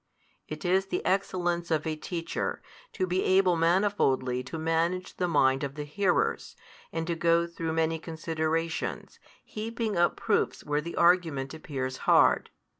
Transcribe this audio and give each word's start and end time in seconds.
It 0.47 0.65
is 0.65 0.87
the 0.87 1.05
excellence 1.05 1.69
of 1.69 1.85
a 1.85 1.95
teacher, 1.95 2.63
to 2.93 3.05
be 3.05 3.23
able 3.23 3.55
manifoldly 3.55 4.43
to 4.47 4.57
manage 4.57 5.17
the 5.17 5.27
mind 5.27 5.63
of 5.63 5.75
the 5.75 5.83
hearers, 5.83 6.55
and 6.91 7.05
to 7.05 7.13
go 7.13 7.45
through 7.45 7.73
many 7.73 7.99
considerations, 7.99 9.19
heaping 9.43 9.95
up 9.97 10.15
proofs 10.17 10.63
where 10.63 10.81
the 10.81 10.95
argument 10.95 11.53
appears 11.53 11.97
hard. 12.09 12.49